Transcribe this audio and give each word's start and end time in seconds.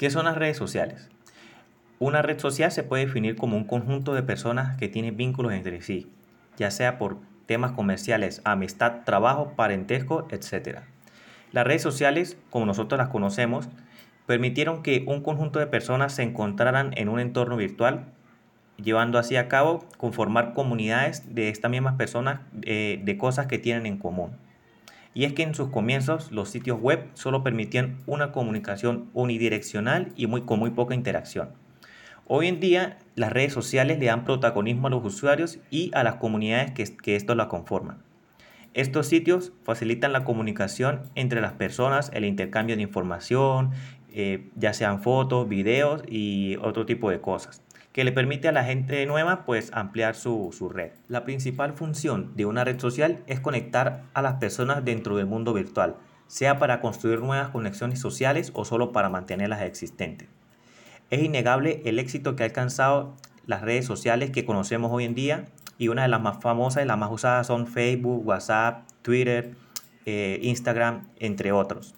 ¿Qué 0.00 0.08
son 0.08 0.24
las 0.24 0.38
redes 0.38 0.56
sociales? 0.56 1.10
Una 1.98 2.22
red 2.22 2.38
social 2.38 2.72
se 2.72 2.82
puede 2.82 3.04
definir 3.04 3.36
como 3.36 3.58
un 3.58 3.64
conjunto 3.64 4.14
de 4.14 4.22
personas 4.22 4.78
que 4.78 4.88
tienen 4.88 5.18
vínculos 5.18 5.52
entre 5.52 5.82
sí, 5.82 6.10
ya 6.56 6.70
sea 6.70 6.96
por 6.96 7.18
temas 7.44 7.72
comerciales, 7.72 8.40
amistad, 8.44 9.04
trabajo, 9.04 9.52
parentesco, 9.56 10.26
etc. 10.30 10.78
Las 11.52 11.66
redes 11.66 11.82
sociales, 11.82 12.38
como 12.48 12.64
nosotros 12.64 12.98
las 12.98 13.10
conocemos, 13.10 13.68
permitieron 14.24 14.82
que 14.82 15.04
un 15.06 15.20
conjunto 15.20 15.58
de 15.58 15.66
personas 15.66 16.14
se 16.14 16.22
encontraran 16.22 16.92
en 16.96 17.10
un 17.10 17.20
entorno 17.20 17.58
virtual, 17.58 18.06
llevando 18.82 19.18
así 19.18 19.36
a 19.36 19.48
cabo 19.48 19.84
conformar 19.98 20.54
comunidades 20.54 21.34
de 21.34 21.50
estas 21.50 21.70
mismas 21.70 21.96
personas 21.96 22.40
eh, 22.62 23.02
de 23.04 23.18
cosas 23.18 23.48
que 23.48 23.58
tienen 23.58 23.84
en 23.84 23.98
común. 23.98 24.30
Y 25.12 25.24
es 25.24 25.32
que 25.32 25.42
en 25.42 25.54
sus 25.54 25.70
comienzos 25.70 26.30
los 26.30 26.50
sitios 26.50 26.80
web 26.80 27.08
solo 27.14 27.42
permitían 27.42 27.98
una 28.06 28.32
comunicación 28.32 29.10
unidireccional 29.12 30.12
y 30.16 30.26
muy, 30.26 30.42
con 30.42 30.58
muy 30.58 30.70
poca 30.70 30.94
interacción. 30.94 31.50
Hoy 32.26 32.46
en 32.46 32.60
día 32.60 32.98
las 33.16 33.32
redes 33.32 33.52
sociales 33.52 33.98
le 33.98 34.06
dan 34.06 34.24
protagonismo 34.24 34.86
a 34.86 34.90
los 34.90 35.04
usuarios 35.04 35.58
y 35.68 35.90
a 35.94 36.04
las 36.04 36.16
comunidades 36.16 36.70
que, 36.70 36.84
que 36.96 37.16
esto 37.16 37.34
la 37.34 37.48
conforman. 37.48 38.02
Estos 38.72 39.08
sitios 39.08 39.52
facilitan 39.64 40.12
la 40.12 40.22
comunicación 40.22 41.02
entre 41.16 41.40
las 41.40 41.54
personas, 41.54 42.12
el 42.14 42.24
intercambio 42.24 42.76
de 42.76 42.82
información, 42.82 43.72
eh, 44.12 44.48
ya 44.54 44.72
sean 44.74 45.02
fotos, 45.02 45.48
videos 45.48 46.02
y 46.08 46.56
otro 46.62 46.86
tipo 46.86 47.10
de 47.10 47.20
cosas, 47.20 47.62
que 47.92 48.04
le 48.04 48.12
permite 48.12 48.48
a 48.48 48.52
la 48.52 48.64
gente 48.64 49.04
nueva 49.06 49.44
pues 49.44 49.70
ampliar 49.74 50.14
su, 50.14 50.54
su 50.56 50.68
red. 50.68 50.92
La 51.08 51.24
principal 51.24 51.72
función 51.72 52.34
de 52.36 52.46
una 52.46 52.64
red 52.64 52.78
social 52.78 53.22
es 53.26 53.40
conectar 53.40 54.04
a 54.14 54.22
las 54.22 54.34
personas 54.34 54.84
dentro 54.84 55.16
del 55.16 55.26
mundo 55.26 55.52
virtual, 55.52 55.96
sea 56.26 56.58
para 56.58 56.80
construir 56.80 57.20
nuevas 57.20 57.48
conexiones 57.48 57.98
sociales 57.98 58.52
o 58.54 58.64
solo 58.64 58.92
para 58.92 59.08
mantenerlas 59.08 59.62
existentes. 59.62 60.28
Es 61.10 61.22
innegable 61.22 61.82
el 61.84 61.98
éxito 61.98 62.36
que 62.36 62.44
ha 62.44 62.46
alcanzado 62.46 63.16
las 63.46 63.62
redes 63.62 63.84
sociales 63.84 64.30
que 64.30 64.44
conocemos 64.44 64.92
hoy 64.92 65.04
en 65.04 65.14
día 65.16 65.46
y 65.76 65.88
una 65.88 66.02
de 66.02 66.08
las 66.08 66.20
más 66.20 66.40
famosas 66.40 66.84
y 66.84 66.86
las 66.86 66.98
más 66.98 67.10
usadas 67.10 67.48
son 67.48 67.66
Facebook, 67.66 68.24
WhatsApp, 68.24 68.86
Twitter, 69.02 69.54
eh, 70.06 70.38
Instagram, 70.42 71.08
entre 71.18 71.50
otros. 71.50 71.94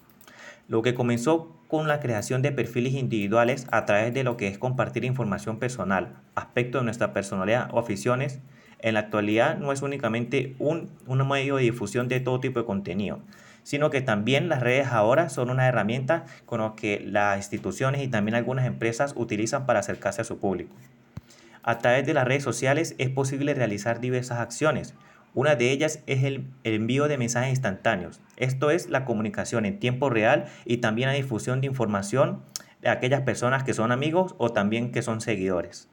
Lo 0.73 0.81
que 0.81 0.95
comenzó 0.95 1.55
con 1.67 1.87
la 1.87 1.99
creación 1.99 2.41
de 2.41 2.51
perfiles 2.51 2.93
individuales 2.93 3.67
a 3.69 3.85
través 3.85 4.11
de 4.11 4.23
lo 4.23 4.37
que 4.37 4.47
es 4.47 4.57
compartir 4.57 5.05
información 5.05 5.59
personal, 5.59 6.15
aspectos 6.33 6.81
de 6.81 6.85
nuestra 6.85 7.13
personalidad 7.13 7.69
o 7.71 7.77
aficiones, 7.77 8.39
en 8.79 8.95
la 8.95 9.01
actualidad 9.01 9.59
no 9.59 9.71
es 9.71 9.83
únicamente 9.83 10.55
un, 10.57 10.89
un 11.05 11.27
medio 11.27 11.57
de 11.57 11.61
difusión 11.61 12.07
de 12.07 12.21
todo 12.21 12.39
tipo 12.39 12.59
de 12.59 12.65
contenido, 12.65 13.19
sino 13.61 13.91
que 13.91 14.01
también 14.01 14.49
las 14.49 14.63
redes 14.63 14.87
ahora 14.87 15.29
son 15.29 15.51
una 15.51 15.67
herramienta 15.67 16.25
con 16.47 16.59
la 16.59 16.73
que 16.75 16.99
las 17.05 17.37
instituciones 17.37 18.01
y 18.01 18.07
también 18.07 18.33
algunas 18.33 18.65
empresas 18.65 19.13
utilizan 19.15 19.67
para 19.67 19.81
acercarse 19.81 20.21
a 20.21 20.25
su 20.25 20.39
público. 20.39 20.73
A 21.61 21.77
través 21.77 22.03
de 22.07 22.15
las 22.15 22.27
redes 22.27 22.41
sociales 22.41 22.95
es 22.97 23.11
posible 23.11 23.53
realizar 23.53 23.99
diversas 23.99 24.39
acciones. 24.39 24.95
Una 25.35 25.55
de 25.55 25.71
ellas 25.71 26.03
es 26.05 26.23
el, 26.23 26.45
envío 26.63 27.07
de 27.07 27.17
mensajes 27.17 27.49
instantáneos. 27.49 28.21
Esto 28.37 28.69
es 28.69 28.89
la 28.89 29.03
comunicación 29.05 29.65
en 29.65 29.79
tiempo 29.79 30.09
real 30.09 30.45
y 30.65 30.77
también 30.77 31.09
la 31.09 31.15
difusión 31.15 31.61
de 31.61 31.67
información 31.67 32.43
de 32.81 32.89
aquellas 32.89 33.21
personas 33.21 33.63
que 33.63 33.73
son 33.73 33.91
amigos 33.91 34.35
o 34.37 34.49
también 34.49 34.91
que 34.91 35.01
son 35.01 35.21
seguidores. 35.21 35.89